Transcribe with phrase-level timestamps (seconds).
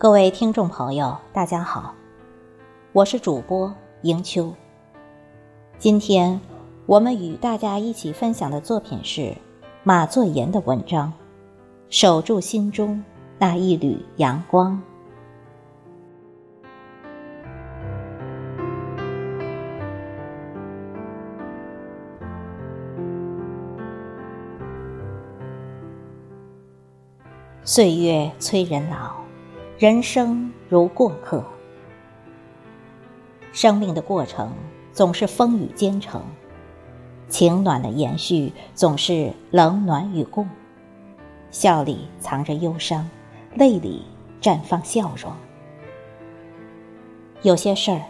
[0.00, 1.92] 各位听众朋友，大家好，
[2.92, 4.54] 我是主播迎秋。
[5.76, 6.40] 今天
[6.86, 9.36] 我们与大家一起分享的作品是
[9.82, 11.12] 马作言的文章
[11.90, 13.02] 《守住心中
[13.40, 14.74] 那一缕阳光》。
[27.64, 29.16] 岁月催人老，
[29.78, 31.44] 人生如过客。
[33.52, 34.52] 生命的过程
[34.92, 36.20] 总是风雨兼程，
[37.28, 40.48] 情暖的延续总是冷暖与共。
[41.52, 43.08] 笑里藏着忧伤，
[43.54, 44.02] 泪里
[44.42, 45.30] 绽放笑容。
[47.42, 48.02] 有些事儿，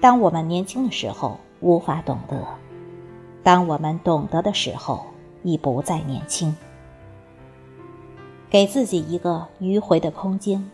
[0.00, 2.42] 当我们年轻的时候无法懂得，
[3.42, 5.04] 当我们懂得的时候，
[5.42, 6.56] 已不再年轻。
[8.48, 10.66] 给自己一个迂回的空间，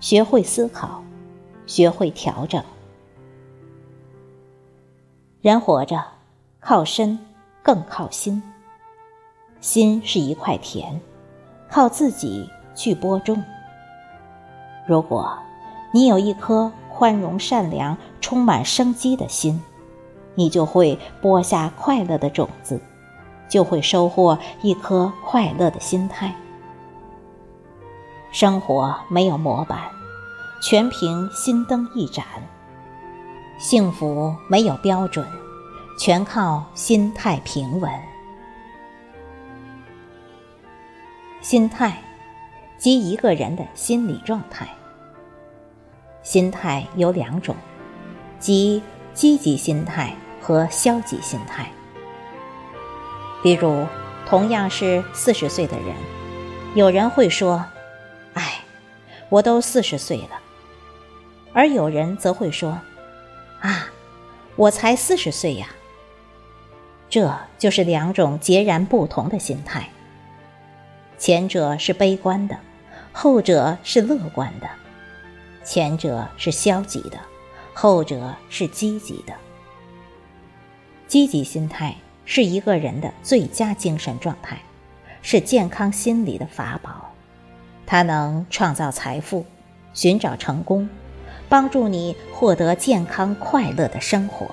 [0.00, 1.02] 学会思考，
[1.66, 2.64] 学会调整。
[5.42, 6.02] 人活着，
[6.58, 7.18] 靠身
[7.62, 8.42] 更靠心。
[9.60, 10.98] 心是一块田，
[11.68, 13.42] 靠自己去播种。
[14.86, 15.38] 如果
[15.92, 19.62] 你有一颗宽容、善良、充满生机的心，
[20.34, 22.80] 你就会播下快乐的种子，
[23.50, 26.34] 就会收获一颗快乐的心态。
[28.32, 29.90] 生活没有模板，
[30.62, 32.24] 全凭心灯一盏；
[33.58, 35.26] 幸福没有标准，
[35.98, 37.90] 全靠心态平稳。
[41.40, 42.00] 心态，
[42.78, 44.68] 即一个人的心理状态。
[46.22, 47.56] 心态有两种，
[48.38, 48.80] 即
[49.12, 51.68] 积极心态和消极心态。
[53.42, 53.84] 比如，
[54.24, 55.96] 同样是四十岁的人，
[56.76, 57.64] 有人会说。
[59.30, 60.38] 我都四十岁了，
[61.54, 62.80] 而有人则会说
[63.62, 63.86] ：“啊，
[64.56, 65.68] 我才四十岁呀。”
[67.08, 69.88] 这就是两种截然不同的心态。
[71.16, 72.58] 前者是悲观的，
[73.12, 74.66] 后者是乐观的；
[75.64, 77.18] 前者是消极的，
[77.74, 79.34] 后者是积极的。
[81.06, 84.60] 积极心态是一个人的最佳精神状态，
[85.20, 87.09] 是健康心理的法宝。
[87.90, 89.44] 它能创造财富，
[89.94, 90.88] 寻找成功，
[91.48, 94.48] 帮助你获得健康快乐的生活。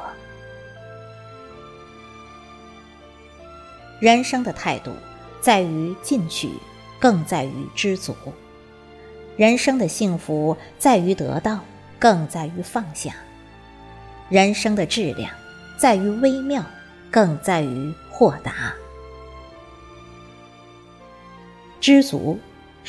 [3.99, 4.91] 人生的态度
[5.39, 6.49] 在于进取，
[6.99, 8.11] 更在于知足；
[9.35, 11.59] 人生的幸福在于得到，
[11.99, 13.11] 更在于放下；
[14.29, 15.31] 人生的质量
[15.77, 16.63] 在于微妙，
[17.11, 18.73] 更在于豁达。
[21.79, 22.39] 知足。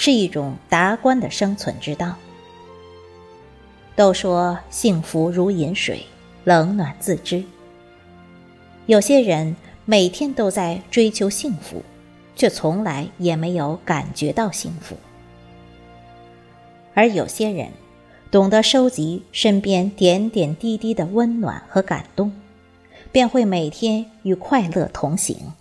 [0.01, 2.15] 是一种达观的生存之道。
[3.97, 6.07] 都说幸福如饮水，
[6.45, 7.43] 冷暖自知。
[8.87, 11.83] 有些人每天都在追求幸福，
[12.37, 14.95] 却从来也没有感觉到幸福；
[16.95, 17.69] 而有些人
[18.31, 22.31] 懂得收集身边点点滴滴的温暖和感动，
[23.11, 25.55] 便会每天与快乐同行。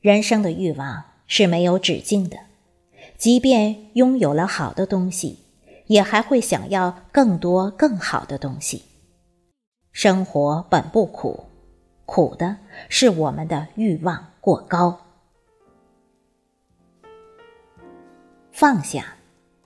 [0.00, 2.38] 人生的欲望是没有止境的。
[3.20, 5.40] 即便拥有了好的东西，
[5.88, 8.82] 也还会想要更多更好的东西。
[9.92, 11.44] 生活本不苦，
[12.06, 12.56] 苦的
[12.88, 14.98] 是我们的欲望过高。
[18.52, 19.14] 放下，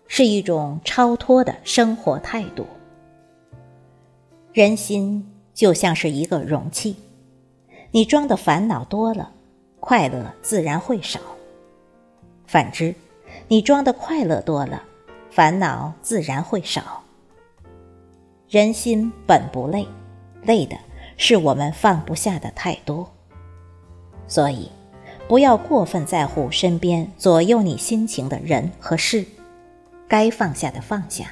[0.09, 2.66] 是一种超脱的生活态度。
[4.53, 6.97] 人心就像是一个容器，
[7.93, 9.31] 你装的烦恼多了，
[9.78, 11.20] 快乐自然会少；
[12.48, 12.93] 反之，
[13.49, 14.83] 你装的快乐多了，
[15.31, 17.03] 烦恼自然会少。
[18.49, 19.87] 人心本不累，
[20.43, 20.76] 累的
[21.17, 23.11] 是我们放不下的太多。
[24.26, 24.70] 所以，
[25.29, 29.25] 不要过分在乎身边左右你心情的人和事，
[30.06, 31.26] 该放下的放下，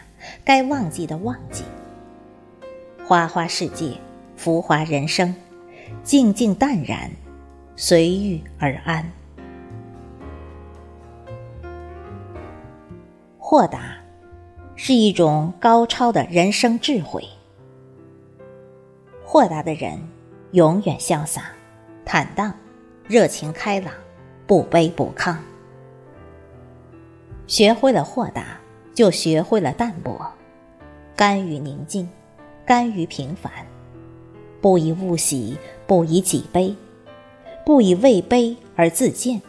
[0.45, 1.65] 该忘记的忘记。
[3.07, 3.97] 花花世界，
[4.37, 5.35] 浮华人生，
[6.03, 7.11] 静静淡然，
[7.77, 9.11] 随遇而安。
[13.55, 13.99] 豁达，
[14.77, 17.23] 是一种高超的人生智慧。
[19.23, 19.99] 豁达的人，
[20.53, 21.53] 永远潇洒、
[22.03, 22.55] 坦荡、
[23.07, 23.93] 热情开朗、
[24.47, 25.37] 不卑不亢。
[27.47, 28.59] 学会了豁达，
[28.95, 30.19] 就学会了淡泊，
[31.15, 32.09] 甘于宁静，
[32.65, 33.53] 甘于平凡，
[34.63, 36.75] 不以物喜，不以己悲，
[37.67, 39.43] 不以位卑而自贱，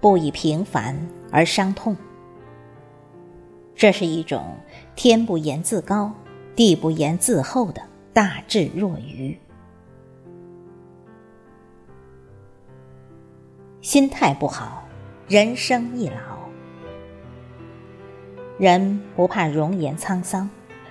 [0.00, 1.96] 不以平凡而伤痛。
[3.78, 4.56] 这是一种
[4.96, 6.12] 天不言自高，
[6.56, 7.80] 地不言自厚的
[8.12, 9.38] 大智若愚。
[13.80, 14.82] 心态不好，
[15.28, 16.16] 人生易老。
[18.58, 20.50] 人不怕容颜沧桑，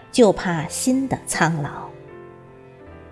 [0.09, 1.89] 就怕心的苍老。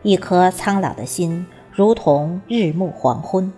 [0.03, 3.51] 一颗苍老的心，如同日暮黄昏，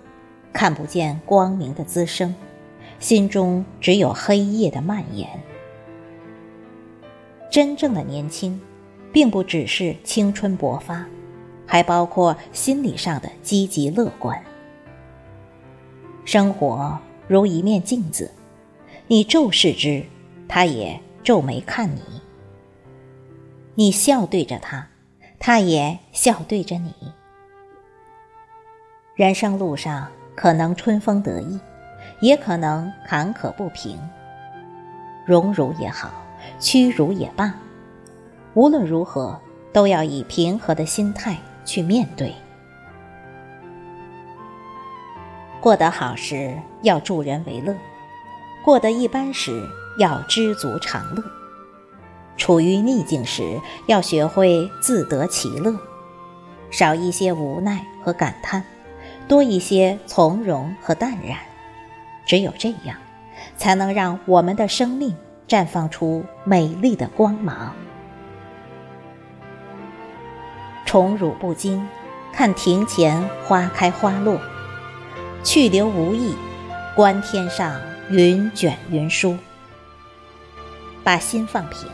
[0.52, 2.34] 看不见光明的滋生，
[2.98, 5.30] 心中只有黑夜的蔓延。
[7.58, 8.62] 真正的年轻，
[9.12, 11.04] 并不只是青春勃发，
[11.66, 14.40] 还包括心理上的积极乐观。
[16.24, 16.96] 生活
[17.28, 18.32] 如一面镜子，
[19.08, 20.06] 你注视之，
[20.48, 22.02] 它也皱眉看你；
[23.74, 24.88] 你笑对着它，
[25.40, 26.94] 它也笑对着你。
[29.16, 31.60] 人生路上，可能春风得意，
[32.22, 34.00] 也可能坎坷不平。
[35.26, 36.27] 荣辱也好。
[36.60, 37.54] 屈辱也罢，
[38.54, 39.40] 无论如何，
[39.72, 42.34] 都要以平和的心态去面对。
[45.60, 47.76] 过得好时要助人为乐，
[48.64, 49.68] 过得一般时
[50.00, 51.24] 要知足常乐，
[52.38, 55.76] 处于逆境时要学会自得其乐，
[56.70, 58.64] 少一些无奈和感叹，
[59.28, 61.38] 多一些从容和淡然。
[62.26, 62.98] 只有这样，
[63.58, 65.16] 才能让我们的生命。
[65.48, 67.74] 绽放出美丽的光芒。
[70.86, 71.88] 宠辱不惊，
[72.34, 74.38] 看庭前花开花落；
[75.44, 76.36] 去留无意，
[76.96, 77.80] 观天上
[78.10, 79.38] 云卷云舒。
[81.04, 81.90] 把心放平，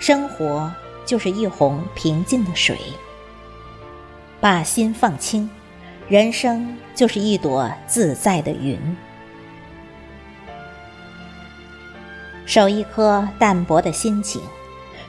[0.00, 0.72] 生活
[1.04, 2.76] 就是一泓平静的水；
[4.40, 5.50] 把心放轻，
[6.08, 8.96] 人生就是一朵自在的云。
[12.46, 14.40] 守一颗淡泊的心情，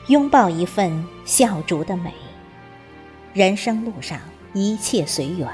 [0.08, 2.12] 拥抱一份笑逐的美。
[3.32, 4.18] 人生路上
[4.52, 5.48] 一切随缘，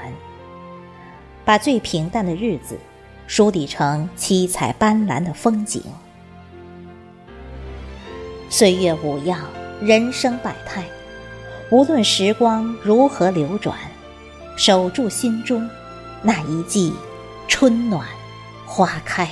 [1.45, 2.79] 把最平淡的日子
[3.27, 5.83] 梳理成七彩斑斓的风景。
[8.49, 9.39] 岁月无恙，
[9.79, 10.83] 人生百态，
[11.69, 13.77] 无论时光如何流转，
[14.57, 15.69] 守住心中
[16.23, 16.91] 那一季
[17.47, 18.07] 春暖
[18.65, 19.29] 花开。